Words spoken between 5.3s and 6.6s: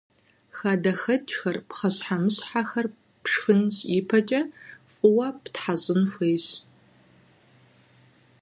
птхьэщӀын хуейщ.